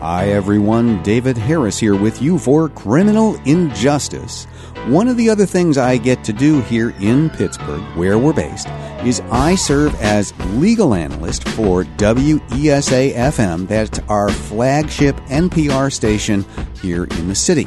Hi, 0.00 0.28
everyone. 0.28 1.02
David 1.02 1.38
Harris 1.38 1.78
here 1.78 1.96
with 1.96 2.20
you 2.20 2.38
for 2.38 2.68
Criminal 2.68 3.34
Injustice. 3.46 4.44
One 4.88 5.08
of 5.08 5.16
the 5.16 5.30
other 5.30 5.46
things 5.46 5.78
I 5.78 5.96
get 5.96 6.22
to 6.24 6.34
do 6.34 6.60
here 6.60 6.90
in 7.00 7.30
Pittsburgh, 7.30 7.82
where 7.96 8.18
we're 8.18 8.34
based, 8.34 8.68
is 9.04 9.22
I 9.30 9.54
serve 9.54 9.94
as 10.02 10.38
legal 10.50 10.92
analyst 10.92 11.48
for 11.48 11.84
WESA 11.84 13.14
FM. 13.14 13.66
That's 13.68 13.98
our 14.10 14.28
flagship 14.28 15.16
NPR 15.28 15.90
station 15.90 16.44
here 16.82 17.04
in 17.04 17.28
the 17.28 17.34
city. 17.34 17.66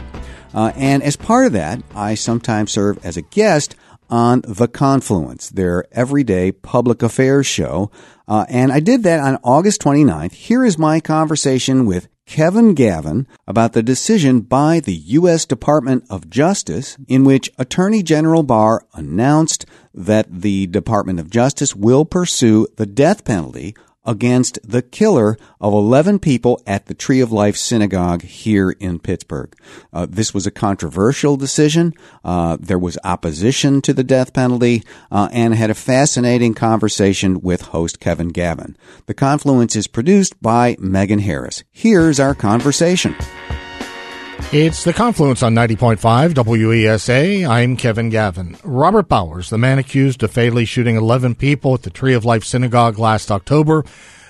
Uh, 0.54 0.72
and 0.76 1.02
as 1.02 1.16
part 1.16 1.48
of 1.48 1.54
that, 1.54 1.82
I 1.96 2.14
sometimes 2.14 2.72
serve 2.72 3.04
as 3.04 3.18
a 3.18 3.24
guest 3.24 3.76
on 4.08 4.44
The 4.48 4.68
Confluence, 4.68 5.50
their 5.50 5.86
everyday 5.92 6.52
public 6.52 7.02
affairs 7.02 7.48
show. 7.48 7.90
Uh, 8.28 8.46
and 8.50 8.72
I 8.72 8.80
did 8.80 9.02
that 9.04 9.20
on 9.20 9.40
August 9.44 9.82
29th. 9.82 10.34
Here 10.34 10.64
is 10.64 10.78
my 10.78 11.00
conversation 11.00 11.86
with 11.86 12.08
Kevin 12.30 12.76
Gavin 12.76 13.26
about 13.48 13.74
the 13.74 13.82
decision 13.82 14.42
by 14.42 14.80
the 14.80 14.94
U.S. 14.94 15.48
Department 15.48 16.04
of 16.12 16.30
Justice 16.30 16.96
in 17.08 17.24
which 17.24 17.50
Attorney 17.58 18.04
General 18.04 18.44
Barr 18.44 18.86
announced 18.94 19.66
that 19.96 20.28
the 20.42 20.68
Department 20.68 21.20
of 21.20 21.32
Justice 21.32 21.76
will 21.76 22.06
pursue 22.06 22.68
the 22.76 22.86
death 22.86 23.26
penalty 23.26 23.76
against 24.06 24.60
the 24.64 24.82
killer 24.82 25.38
of 25.60 25.74
11 25.74 26.20
people 26.20 26.62
at 26.66 26.86
the 26.86 26.94
Tree 26.94 27.20
of 27.22 27.32
Life 27.32 27.56
Synagogue 27.56 28.24
here 28.24 28.72
in 28.72 29.00
Pittsburgh. 29.00 29.54
Uh, 29.92 30.08
this 30.10 30.34
was 30.34 30.48
a 30.48 30.52
controversial 30.52 31.38
decision. 31.38 31.94
Uh, 32.24 32.58
there 32.60 32.80
was 32.80 32.98
opposition 33.04 33.82
to 33.82 33.94
the 33.94 34.04
death 34.04 34.34
penalty 34.34 34.84
uh, 35.12 35.30
and 35.32 35.54
had 35.54 35.70
a 35.70 35.76
fascinating 35.76 36.54
conversation 36.54 37.42
with 37.42 37.62
host 37.62 38.00
Kevin 38.00 38.30
Gavin. 38.30 38.78
The 39.06 39.14
Confluence 39.14 39.76
is 39.76 39.88
produced 39.88 40.42
by 40.42 40.76
Megan 40.80 41.20
Harris. 41.20 41.64
Here's 41.72 42.20
our 42.20 42.34
conversation. 42.34 43.16
It's 44.52 44.84
the 44.84 44.94
Confluence 44.94 45.44
on 45.44 45.54
90.5 45.54 46.34
WESA. 46.34 47.48
I'm 47.48 47.78
Kevin 47.78 48.10
Gavin. 48.10 48.58
Robert 48.64 49.08
Bowers, 49.08 49.52
the 49.52 49.60
man 49.60 49.78
accused 49.78 50.24
of 50.24 50.32
fatally 50.32 50.66
shooting 50.66 50.96
11 50.96 51.36
people 51.36 51.76
at 51.76 51.84
the 51.84 51.92
Tree 51.92 52.16
of 52.16 52.26
Life 52.26 52.44
Synagogue 52.44 52.98
last 52.98 53.30
October, 53.30 53.86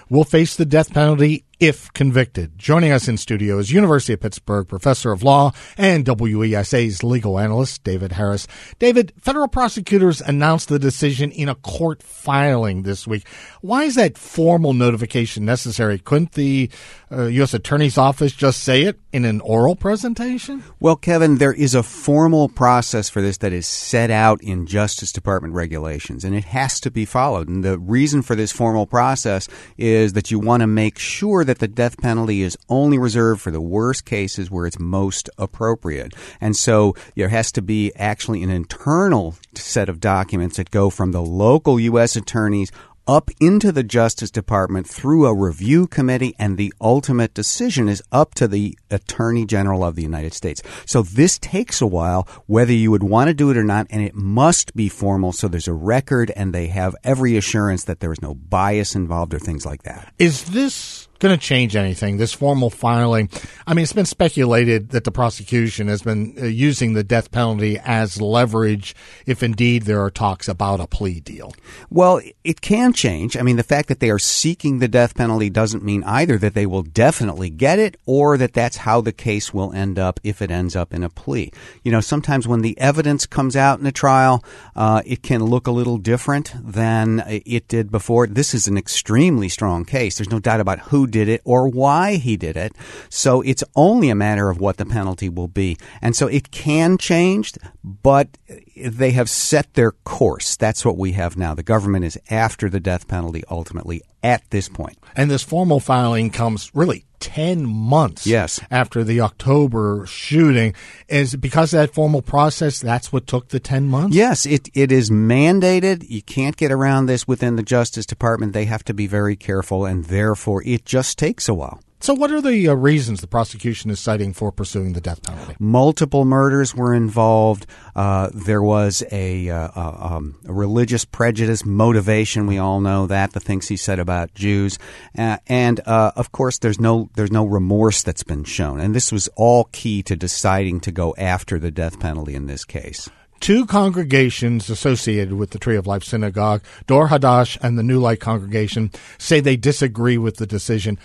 will 0.10 0.26
face 0.26 0.58
the 0.58 0.66
death 0.66 0.94
penalty 0.94 1.46
if 1.60 1.92
convicted. 1.94 2.58
Joining 2.58 2.92
us 2.92 3.08
in 3.08 3.18
studio 3.18 3.58
is 3.58 3.72
University 3.72 4.14
of 4.14 4.22
Pittsburgh 4.22 4.68
professor 4.68 5.12
of 5.12 5.24
law 5.24 5.52
and 5.78 6.06
WESA's 6.06 7.04
legal 7.04 7.38
analyst, 7.38 7.84
David 7.84 8.14
Harris. 8.14 8.48
David, 8.80 9.12
federal 9.20 9.50
prosecutors 9.50 10.22
announced 10.22 10.70
the 10.70 10.80
decision 10.80 11.32
in 11.32 11.50
a 11.50 11.56
court 11.56 12.02
filing 12.02 12.84
this 12.84 13.06
week. 13.06 13.28
Why 13.62 13.84
is 13.84 13.96
that 13.96 14.18
formal 14.18 14.74
notification 14.74 15.44
necessary? 15.44 16.00
Couldn't 16.00 16.34
the 16.34 16.70
uh, 17.12 17.26
U.S. 17.26 17.54
Attorney's 17.54 17.98
Office 17.98 18.32
just 18.32 18.64
say 18.64 18.84
it 18.84 19.00
in 19.12 19.26
an 19.26 19.42
oral 19.42 19.76
presentation? 19.76 20.64
Well, 20.80 20.96
Kevin, 20.96 21.40
there 21.40 21.54
is 21.54 21.76
a 21.76 21.84
formal 21.84 22.48
process 22.48 23.10
for 23.10 23.22
this 23.22 23.38
that 23.38 23.52
is 23.52 23.68
set 23.68 24.12
out 24.12 24.42
in 24.42 24.66
Justice 24.66 25.12
Department 25.12 25.54
regulations, 25.54 26.24
and 26.24 26.36
it 26.36 26.46
has 26.46 26.80
to 26.82 26.92
be 26.92 27.04
followed. 27.04 27.50
And 27.50 27.66
the 27.66 27.78
reason 27.78 28.22
for 28.22 28.36
this 28.36 28.52
formal 28.52 28.86
process 28.86 29.50
is 29.78 30.14
that 30.14 30.32
you 30.32 30.40
want 30.40 30.62
to 30.62 30.68
make 30.68 30.98
sure 30.98 31.44
that 31.50 31.58
the 31.58 31.68
death 31.68 31.98
penalty 31.98 32.44
is 32.44 32.56
only 32.70 33.00
reserved 33.00 33.42
for 33.42 33.50
the 33.50 33.60
worst 33.60 34.06
cases 34.06 34.52
where 34.52 34.68
it's 34.68 34.78
most 34.78 35.32
appropriate. 35.40 36.14
And 36.40 36.56
so 36.56 36.94
there 37.16 37.30
has 37.30 37.52
to 37.54 37.64
be 37.64 37.92
actually 37.96 38.44
an 38.44 38.52
internal 38.52 39.34
set 39.56 39.90
of 39.90 40.00
documents 40.00 40.58
that 40.58 40.70
go 40.70 40.92
from 40.92 41.12
the 41.12 41.24
local 41.24 41.80
U.S. 41.80 42.16
attorneys 42.16 42.72
up 43.08 43.32
into 43.42 43.72
the 43.72 43.82
Justice 43.82 44.30
Department 44.30 44.88
through 44.88 45.26
a 45.26 45.34
review 45.34 45.88
committee, 45.88 46.36
and 46.38 46.56
the 46.56 46.72
ultimate 46.80 47.34
decision 47.34 47.90
is 47.90 48.04
up 48.12 48.36
to 48.36 48.48
the 48.48 48.78
Attorney 48.92 49.46
General 49.46 49.84
of 49.84 49.96
the 49.96 50.04
United 50.04 50.34
States. 50.34 50.62
So 50.86 51.02
this 51.02 51.38
takes 51.38 51.82
a 51.82 51.88
while, 51.88 52.28
whether 52.48 52.74
you 52.74 52.92
would 52.92 53.04
want 53.04 53.28
to 53.30 53.34
do 53.34 53.50
it 53.52 53.58
or 53.58 53.64
not, 53.64 53.88
and 53.90 54.02
it 54.02 54.16
must 54.16 54.76
be 54.76 54.90
formal 54.90 55.32
so 55.32 55.48
there's 55.48 55.68
a 55.68 55.74
record 55.74 56.32
and 56.36 56.54
they 56.54 56.68
have 56.68 56.96
every 57.04 57.38
assurance 57.38 57.84
that 57.86 58.00
there 58.00 58.12
is 58.12 58.22
no 58.22 58.34
bias 58.36 58.96
involved 58.96 59.34
or 59.34 59.40
things 59.40 59.66
like 59.66 59.84
that. 59.84 60.14
Is 60.18 60.46
this 60.46 61.10
going 61.20 61.38
to 61.38 61.46
change 61.46 61.76
anything. 61.76 62.18
This 62.18 62.34
formal 62.34 62.70
filing, 62.70 63.30
I 63.68 63.74
mean, 63.74 63.84
it's 63.84 63.94
been 63.94 64.06
speculated 64.06 64.90
that 64.90 65.04
the 65.04 65.12
prosecution 65.12 65.88
has 65.88 66.02
been 66.02 66.36
uh, 66.42 66.46
using 66.46 66.94
the 66.94 67.04
death 67.04 67.32
penalty 67.32 67.78
as 67.84 68.22
leverage 68.22 68.96
if 69.26 69.44
indeed 69.44 69.84
there 69.84 70.02
are 70.02 70.10
talks 70.10 70.48
about 70.48 70.80
a 70.80 70.88
plea 70.88 71.20
deal. 71.20 71.54
Well, 71.90 72.22
it 72.44 72.62
can 72.62 72.94
change. 72.94 73.38
I 73.38 73.42
mean, 73.42 73.58
the 73.58 73.64
fact 73.64 73.90
that 73.90 74.00
they 74.00 74.10
are 74.10 74.20
seeking 74.20 74.80
the 74.80 74.88
death 74.88 75.16
penalty 75.16 75.50
doesn't 75.50 75.84
mean 75.84 76.04
either 76.06 76.38
that 76.38 76.54
they 76.54 76.66
will 76.66 76.84
definitely 76.84 77.50
get 77.50 77.80
it 77.80 77.98
or 78.06 78.38
that 78.38 78.54
that's 78.54 78.78
how 78.80 79.02
the 79.02 79.12
case 79.12 79.54
will 79.54 79.72
end 79.74 80.00
up 80.00 80.20
if 80.24 80.42
it 80.42 80.52
ends 80.52 80.76
up 80.76 80.94
in 80.94 81.04
a 81.04 81.10
plea. 81.10 81.52
You 81.84 81.92
know, 81.92 82.02
sometimes 82.02 82.48
when 82.48 82.62
the 82.62 82.78
evidence 82.80 83.26
comes 83.26 83.56
out 83.56 83.80
in 83.80 83.86
a 83.86 83.92
trial, 83.92 84.44
uh, 84.76 85.02
it 85.06 85.24
can 85.24 85.44
look 85.44 85.68
a 85.68 85.72
little 85.72 85.98
different 85.98 86.54
than 86.60 87.24
it 87.28 87.68
did 87.68 87.92
before. 87.92 88.28
This 88.28 88.54
is 88.54 88.68
an 88.68 88.78
extremely 88.78 89.50
strong 89.50 89.86
case. 89.86 90.18
There's 90.18 90.32
no 90.32 90.40
doubt 90.40 90.60
about 90.60 90.80
who 90.80 91.08
did 91.08 91.28
it 91.30 91.42
or 91.46 91.68
why 91.68 92.16
he 92.16 92.38
did 92.38 92.58
it. 92.58 92.74
So 93.10 93.42
it's 93.42 93.64
only 93.76 94.10
a 94.10 94.16
matter 94.16 94.50
of 94.50 94.60
what 94.60 94.78
the 94.78 94.86
penalty 94.86 95.30
will 95.30 95.48
be. 95.48 95.78
And 96.02 96.16
so 96.16 96.28
it 96.28 96.52
can 96.52 96.98
change, 96.98 97.54
but 97.84 98.38
they 98.76 99.12
have 99.12 99.30
set 99.30 99.74
their 99.74 99.92
course. 99.92 100.56
That's 100.56 100.86
what 100.86 100.98
we 100.98 101.14
have 101.14 101.38
now. 101.38 101.54
The 101.54 101.64
government 101.64 102.06
is 102.06 102.18
after 102.30 102.70
the 102.70 102.80
death 102.80 103.08
penalty 103.08 103.44
ultimately 103.50 104.02
at 104.24 104.50
this 104.50 104.70
point. 104.70 104.98
And 105.16 105.30
this 105.30 105.44
formal 105.44 105.80
filing 105.80 106.30
comes 106.30 106.72
really 106.74 107.06
10 107.20 107.66
months 107.66 108.26
yes. 108.26 108.60
after 108.72 109.04
the 109.04 109.22
October 109.22 110.06
shooting. 110.06 110.74
Is 111.08 111.36
because 111.36 111.72
that 111.72 111.94
formal 111.94 112.22
process, 112.22 112.80
that's 112.80 113.12
what 113.12 113.28
took 113.28 113.50
the 113.50 113.60
10 113.60 113.88
months? 113.88 114.16
Yes, 114.16 114.46
it, 114.46 114.70
it 114.74 114.92
is 114.92 115.10
mandated. 115.10 116.06
You 116.10 116.22
can't 116.22 116.58
get 116.58 116.72
around 116.72 117.06
this 117.06 117.28
within 117.28 117.56
the 117.56 117.64
Justice 117.64 118.06
Department. 118.06 118.54
They 118.54 118.66
have 118.66 118.84
to 118.86 118.94
be 118.94 119.08
very 119.08 119.36
careful, 119.36 119.86
and 119.86 120.06
therefore 120.06 120.64
it 120.66 120.86
just 120.86 121.18
takes 121.18 121.48
a 121.48 121.54
while. 121.54 121.82
So, 122.02 122.14
what 122.14 122.32
are 122.32 122.42
the 122.42 122.70
uh, 122.70 122.76
reasons 122.76 123.20
the 123.20 123.28
prosecution 123.28 123.92
is 123.92 124.00
citing 124.00 124.32
for 124.32 124.54
pursuing 124.54 124.94
the 124.94 125.02
death 125.02 125.22
penalty? 125.22 125.58
Multiple 125.60 126.24
murders 126.24 126.74
were 126.74 126.94
involved. 126.94 127.66
Uh, 127.94 128.30
there 128.34 128.64
was 128.64 129.04
a, 129.12 129.50
uh, 129.50 129.70
um, 129.76 130.40
a, 130.46 130.54
religious 130.54 131.04
prejudice 131.04 131.66
motivation. 131.66 132.48
We 132.48 132.58
all 132.58 132.80
know 132.80 133.06
that 133.08 133.34
the 133.34 133.42
things 133.42 133.68
he 133.68 133.76
said 133.76 134.00
about 134.00 134.34
Jews, 134.34 134.80
uh, 135.18 135.38
and 135.48 135.82
uh, 135.86 136.14
of 136.16 136.32
course, 136.32 136.60
there's 136.60 136.80
no 136.80 137.10
there's 137.16 137.32
no 137.32 137.46
remorse 137.46 138.02
that's 138.02 138.24
been 138.24 138.46
shown. 138.46 138.80
And 138.80 138.96
this 138.96 139.12
was 139.12 139.28
all 139.36 139.66
key 139.74 140.02
to 140.04 140.16
deciding 140.16 140.80
to 140.82 140.92
go 140.94 141.14
after 141.18 141.60
the 141.60 141.72
death 141.72 142.00
penalty 142.00 142.34
in 142.34 142.48
this 142.48 142.64
case 142.64 143.10
two 143.40 143.66
congregations 143.66 144.70
associated 144.70 145.34
with 145.34 145.52
the 145.52 145.60
Tree 145.60 145.78
of 145.78 145.88
Life 145.88 146.04
Synagogue, 146.04 146.62
Dor 146.88 147.08
Hadash 147.08 147.58
and 147.62 147.78
the 147.78 147.84
New 147.84 148.00
Light 148.00 148.20
Congregation, 148.20 148.92
say 149.18 149.40
they 149.40 149.56
disagree 149.56 150.18
with 150.18 150.36
the 150.36 150.46
decision. 150.46 151.00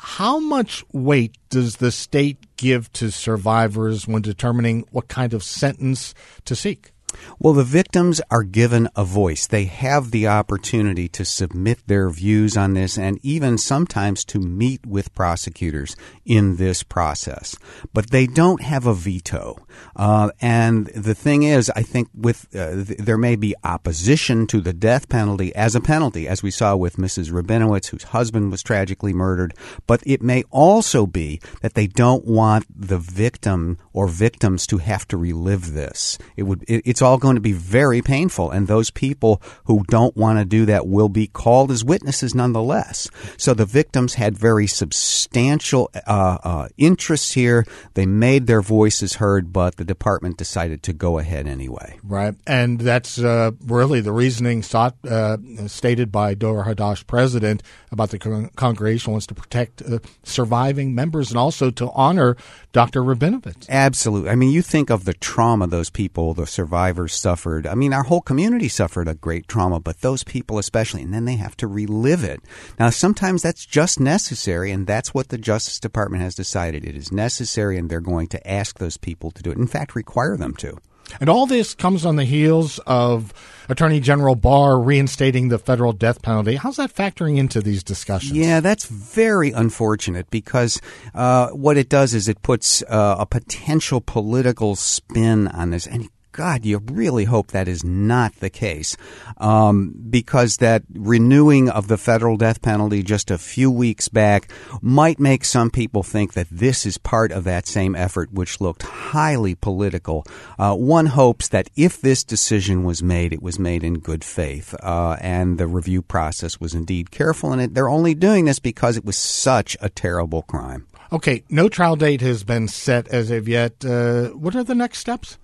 How 0.00 0.38
much 0.38 0.84
weight 0.92 1.36
does 1.50 1.76
the 1.76 1.90
state 1.90 2.38
give 2.56 2.92
to 2.94 3.10
survivors 3.10 4.06
when 4.06 4.22
determining 4.22 4.84
what 4.90 5.08
kind 5.08 5.34
of 5.34 5.42
sentence 5.42 6.14
to 6.44 6.54
seek? 6.54 6.92
Well, 7.38 7.54
the 7.54 7.64
victims 7.64 8.20
are 8.30 8.42
given 8.42 8.88
a 8.96 9.04
voice. 9.04 9.46
They 9.46 9.64
have 9.64 10.10
the 10.10 10.26
opportunity 10.26 11.08
to 11.08 11.24
submit 11.24 11.86
their 11.86 12.10
views 12.10 12.56
on 12.56 12.74
this 12.74 12.98
and 12.98 13.18
even 13.22 13.58
sometimes 13.58 14.24
to 14.26 14.40
meet 14.40 14.84
with 14.84 15.14
prosecutors 15.14 15.96
in 16.24 16.56
this 16.56 16.82
process. 16.82 17.56
But 17.92 18.10
they 18.10 18.26
don't 18.26 18.62
have 18.62 18.86
a 18.86 18.94
veto. 18.94 19.56
Uh, 19.94 20.30
and 20.40 20.86
the 20.88 21.14
thing 21.14 21.44
is, 21.44 21.70
I 21.70 21.82
think 21.82 22.08
with 22.14 22.48
uh, 22.54 22.84
th- 22.84 22.98
there 22.98 23.18
may 23.18 23.36
be 23.36 23.54
opposition 23.62 24.46
to 24.48 24.60
the 24.60 24.72
death 24.72 25.08
penalty 25.08 25.54
as 25.54 25.74
a 25.74 25.80
penalty, 25.80 26.26
as 26.26 26.42
we 26.42 26.50
saw 26.50 26.74
with 26.76 26.96
Mrs. 26.96 27.30
Rabinowitz, 27.30 27.88
whose 27.88 28.04
husband 28.04 28.50
was 28.50 28.62
tragically 28.62 29.12
murdered. 29.12 29.54
But 29.86 30.02
it 30.04 30.22
may 30.22 30.42
also 30.50 31.06
be 31.06 31.40
that 31.62 31.74
they 31.74 31.86
don't 31.86 32.24
want 32.24 32.66
the 32.74 32.98
victim 32.98 33.78
or 33.92 34.08
victims 34.08 34.66
to 34.68 34.78
have 34.78 35.06
to 35.08 35.16
relive 35.16 35.74
this. 35.74 36.18
It 36.36 36.42
would. 36.42 36.64
It, 36.66 36.97
it's 36.98 37.02
all 37.04 37.16
going 37.16 37.36
to 37.36 37.40
be 37.40 37.52
very 37.52 38.02
painful, 38.02 38.50
and 38.50 38.66
those 38.66 38.90
people 38.90 39.40
who 39.66 39.84
don't 39.86 40.16
want 40.16 40.40
to 40.40 40.44
do 40.44 40.66
that 40.66 40.88
will 40.88 41.08
be 41.08 41.28
called 41.28 41.70
as 41.70 41.84
witnesses 41.84 42.34
nonetheless. 42.34 43.08
So 43.36 43.54
the 43.54 43.64
victims 43.64 44.14
had 44.14 44.36
very 44.36 44.66
substantial 44.66 45.92
uh, 45.94 46.38
uh, 46.42 46.68
interests 46.76 47.34
here. 47.34 47.64
They 47.94 48.04
made 48.04 48.48
their 48.48 48.62
voices 48.62 49.14
heard, 49.14 49.52
but 49.52 49.76
the 49.76 49.84
department 49.84 50.38
decided 50.38 50.82
to 50.82 50.92
go 50.92 51.18
ahead 51.18 51.46
anyway. 51.46 52.00
Right, 52.02 52.34
and 52.48 52.80
that's 52.80 53.16
uh, 53.16 53.52
really 53.64 54.00
the 54.00 54.10
reasoning 54.10 54.64
sought, 54.64 54.96
uh, 55.08 55.36
stated 55.68 56.10
by 56.10 56.34
Dor 56.34 56.64
Hadash 56.64 57.06
president 57.06 57.62
about 57.92 58.10
the 58.10 58.18
con- 58.18 58.50
congregation 58.56 59.12
wants 59.12 59.28
to 59.28 59.36
protect 59.36 59.82
uh, 59.82 60.00
surviving 60.24 60.96
members 60.96 61.30
and 61.30 61.38
also 61.38 61.70
to 61.70 61.92
honor 61.92 62.36
Dr. 62.72 63.04
Rabinowitz. 63.04 63.68
Absolutely. 63.68 64.30
I 64.30 64.34
mean, 64.34 64.50
you 64.50 64.62
think 64.62 64.90
of 64.90 65.04
the 65.04 65.14
trauma 65.14 65.68
those 65.68 65.90
people, 65.90 66.34
the 66.34 66.46
survivors 66.46 66.87
suffered. 67.08 67.66
I 67.66 67.74
mean, 67.74 67.92
our 67.92 68.04
whole 68.04 68.20
community 68.20 68.68
suffered 68.68 69.08
a 69.08 69.14
great 69.14 69.48
trauma, 69.48 69.80
but 69.80 70.00
those 70.00 70.24
people 70.24 70.58
especially, 70.58 71.02
and 71.02 71.12
then 71.12 71.24
they 71.24 71.36
have 71.36 71.56
to 71.58 71.66
relive 71.66 72.24
it. 72.24 72.40
Now, 72.78 72.90
sometimes 72.90 73.42
that's 73.42 73.66
just 73.66 74.00
necessary, 74.00 74.70
and 74.70 74.86
that's 74.86 75.12
what 75.12 75.28
the 75.28 75.38
Justice 75.38 75.80
Department 75.80 76.22
has 76.22 76.34
decided. 76.34 76.84
It 76.84 76.96
is 76.96 77.12
necessary, 77.12 77.76
and 77.76 77.90
they're 77.90 78.00
going 78.00 78.28
to 78.28 78.50
ask 78.50 78.78
those 78.78 78.96
people 78.96 79.30
to 79.32 79.42
do 79.42 79.50
it. 79.50 79.58
In 79.58 79.66
fact, 79.66 79.94
require 79.94 80.36
them 80.36 80.54
to. 80.56 80.78
And 81.20 81.28
all 81.30 81.46
this 81.46 81.74
comes 81.74 82.04
on 82.04 82.16
the 82.16 82.24
heels 82.24 82.78
of 82.80 83.32
Attorney 83.68 84.00
General 84.00 84.34
Barr 84.34 84.80
reinstating 84.80 85.48
the 85.48 85.58
federal 85.58 85.92
death 85.92 86.22
penalty. 86.22 86.56
How's 86.56 86.76
that 86.76 86.94
factoring 86.94 87.38
into 87.38 87.60
these 87.60 87.82
discussions? 87.82 88.36
Yeah, 88.36 88.60
that's 88.60 88.86
very 88.86 89.50
unfortunate 89.52 90.30
because 90.30 90.80
uh, 91.14 91.48
what 91.48 91.76
it 91.76 91.88
does 91.88 92.14
is 92.14 92.28
it 92.28 92.42
puts 92.42 92.82
uh, 92.82 93.16
a 93.18 93.26
potential 93.26 94.00
political 94.00 94.76
spin 94.76 95.48
on 95.48 95.70
this. 95.70 95.86
And 95.86 96.08
God, 96.38 96.64
you 96.64 96.78
really 96.78 97.24
hope 97.24 97.48
that 97.48 97.66
is 97.66 97.82
not 97.82 98.32
the 98.36 98.48
case, 98.48 98.96
um, 99.38 99.92
because 100.08 100.58
that 100.58 100.84
renewing 100.94 101.68
of 101.68 101.88
the 101.88 101.98
federal 101.98 102.36
death 102.36 102.62
penalty 102.62 103.02
just 103.02 103.32
a 103.32 103.38
few 103.38 103.72
weeks 103.72 104.06
back 104.06 104.48
might 104.80 105.18
make 105.18 105.44
some 105.44 105.68
people 105.68 106.04
think 106.04 106.34
that 106.34 106.46
this 106.48 106.86
is 106.86 106.96
part 106.96 107.32
of 107.32 107.42
that 107.42 107.66
same 107.66 107.96
effort, 107.96 108.32
which 108.32 108.60
looked 108.60 108.84
highly 108.84 109.56
political. 109.56 110.24
Uh, 110.60 110.76
one 110.76 111.06
hopes 111.06 111.48
that 111.48 111.70
if 111.74 112.00
this 112.00 112.22
decision 112.22 112.84
was 112.84 113.02
made, 113.02 113.32
it 113.32 113.42
was 113.42 113.58
made 113.58 113.82
in 113.82 113.98
good 113.98 114.22
faith, 114.22 114.76
uh, 114.80 115.16
and 115.20 115.58
the 115.58 115.66
review 115.66 116.02
process 116.02 116.60
was 116.60 116.72
indeed 116.72 117.10
careful. 117.10 117.52
And 117.52 117.60
it, 117.60 117.74
they're 117.74 117.88
only 117.88 118.14
doing 118.14 118.44
this 118.44 118.60
because 118.60 118.96
it 118.96 119.04
was 119.04 119.18
such 119.18 119.76
a 119.80 119.88
terrible 119.88 120.42
crime. 120.42 120.86
Okay, 121.10 121.42
no 121.48 121.68
trial 121.68 121.96
date 121.96 122.20
has 122.20 122.44
been 122.44 122.68
set 122.68 123.08
as 123.08 123.32
of 123.32 123.48
yet. 123.48 123.84
Uh, 123.84 124.28
what 124.28 124.54
are 124.54 124.62
the 124.62 124.76
next 124.76 124.98
steps? 124.98 125.36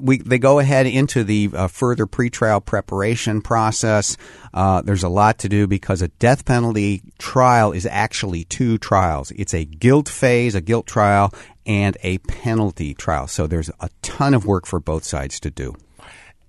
We, 0.00 0.18
they 0.18 0.38
go 0.38 0.58
ahead 0.58 0.86
into 0.86 1.24
the 1.24 1.50
uh, 1.54 1.68
further 1.68 2.06
pretrial 2.06 2.64
preparation 2.64 3.40
process. 3.40 4.16
Uh, 4.52 4.82
there's 4.82 5.02
a 5.02 5.08
lot 5.08 5.38
to 5.40 5.48
do 5.48 5.66
because 5.66 6.02
a 6.02 6.08
death 6.08 6.44
penalty 6.44 7.02
trial 7.18 7.72
is 7.72 7.86
actually 7.86 8.44
two 8.44 8.78
trials. 8.78 9.30
It's 9.32 9.54
a 9.54 9.64
guilt 9.64 10.08
phase, 10.08 10.54
a 10.54 10.60
guilt 10.60 10.86
trial, 10.86 11.32
and 11.66 11.96
a 12.02 12.18
penalty 12.18 12.94
trial. 12.94 13.26
So 13.26 13.46
there's 13.46 13.70
a 13.80 13.88
ton 14.02 14.34
of 14.34 14.46
work 14.46 14.66
for 14.66 14.80
both 14.80 15.04
sides 15.04 15.40
to 15.40 15.50
do. 15.50 15.74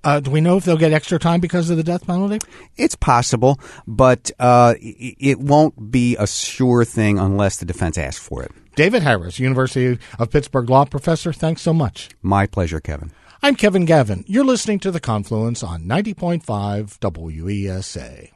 Uh, 0.04 0.20
do 0.20 0.30
we 0.30 0.40
know 0.40 0.56
if 0.56 0.66
they'll 0.66 0.78
get 0.78 0.94
extra 0.94 1.18
time 1.18 1.40
because 1.40 1.72
of 1.72 1.78
the 1.78 1.84
death 1.84 2.06
penalty? 2.06 2.38
It's 2.78 2.96
possible, 2.96 3.60
but 3.88 4.30
uh, 4.38 4.76
it 4.80 5.40
won't 5.40 5.92
be 5.92 6.16
a 6.18 6.28
sure 6.28 6.86
thing 6.86 7.18
unless 7.18 7.58
the 7.58 7.66
defense 7.66 7.98
asks 7.98 8.24
for 8.24 8.44
it. 8.44 8.52
David 8.76 9.04
Harris, 9.04 9.40
University 9.40 9.98
of 10.20 10.32
Pittsburgh 10.32 10.70
Law 10.70 10.84
Professor, 10.84 11.32
thanks 11.32 11.62
so 11.62 11.74
much. 11.74 12.10
My 12.22 12.46
pleasure, 12.46 12.82
Kevin. 12.82 13.12
I'm 13.42 13.56
Kevin 13.56 13.86
Gavin. 13.86 14.26
You're 14.28 14.44
listening 14.44 14.80
to 14.80 14.92
The 14.92 15.00
Confluence 15.00 15.64
on 15.64 15.84
90.5 15.84 17.00
WESA. 17.00 18.32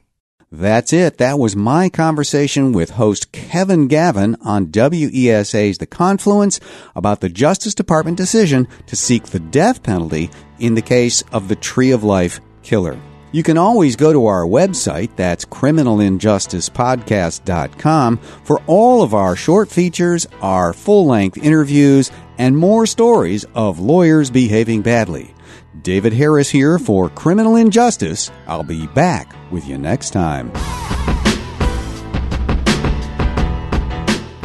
That's 0.51 0.93
it. 0.93 1.17
That 1.17 1.37
was 1.37 1.55
my 1.55 1.89
conversation 1.89 2.71
with 2.71 2.91
host 2.91 3.31
Kevin 3.31 3.87
Gavin 3.87 4.35
on 4.41 4.67
WESA's 4.67 5.77
The 5.77 5.85
Confluence 5.85 6.59
about 6.95 7.19
the 7.19 7.29
Justice 7.29 7.75
Department 7.75 8.17
decision 8.17 8.67
to 8.87 8.95
seek 8.95 9.25
the 9.25 9.39
death 9.39 9.83
penalty 9.83 10.29
in 10.57 10.75
the 10.75 10.81
case 10.81 11.21
of 11.33 11.49
the 11.49 11.55
Tree 11.55 11.91
of 11.91 12.03
Life 12.03 12.39
killer. 12.63 12.99
You 13.31 13.43
can 13.43 13.57
always 13.57 13.95
go 13.95 14.11
to 14.11 14.25
our 14.25 14.43
website, 14.43 15.15
that's 15.15 15.45
criminalinjusticepodcast.com, 15.45 18.17
for 18.17 18.59
all 18.65 19.03
of 19.03 19.13
our 19.13 19.35
short 19.35 19.69
features, 19.69 20.25
our 20.41 20.73
full 20.73 21.05
length 21.05 21.37
interviews, 21.37 22.09
and 22.37 22.57
more 22.57 22.87
stories 22.87 23.45
of 23.53 23.79
lawyers 23.79 24.31
behaving 24.31 24.81
badly. 24.81 25.35
David 25.81 26.11
Harris 26.13 26.49
here 26.49 26.79
for 26.79 27.09
Criminal 27.09 27.55
Injustice. 27.55 28.31
I'll 28.47 28.63
be 28.63 28.87
back 28.87 29.35
with 29.51 29.67
you 29.67 29.77
next 29.77 30.09
time. 30.09 30.51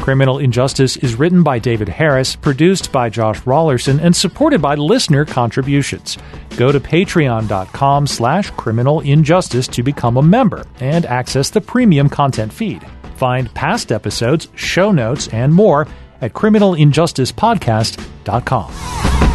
Criminal 0.04 0.38
Injustice 0.38 0.98
is 0.98 1.14
written 1.14 1.42
by 1.42 1.58
David 1.58 1.88
Harris, 1.88 2.36
produced 2.36 2.92
by 2.92 3.08
Josh 3.08 3.40
Raulerson, 3.44 3.98
and 4.02 4.14
supported 4.14 4.60
by 4.60 4.74
listener 4.74 5.24
contributions. 5.24 6.18
Go 6.58 6.70
to 6.70 6.78
patreon.com 6.78 8.06
slash 8.06 8.50
criminal 8.50 9.00
injustice 9.00 9.66
to 9.68 9.82
become 9.82 10.18
a 10.18 10.22
member 10.22 10.66
and 10.78 11.06
access 11.06 11.48
the 11.48 11.62
premium 11.62 12.10
content 12.10 12.52
feed. 12.52 12.86
Find 13.16 13.54
past 13.54 13.90
episodes, 13.90 14.48
show 14.56 14.92
notes, 14.92 15.28
and 15.28 15.54
more 15.54 15.88
at 16.20 16.34
criminalinjusticepodcast.com. 16.34 19.33